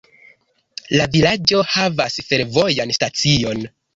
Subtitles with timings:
[0.99, 3.63] La vilaĝo havas fervojan stacion.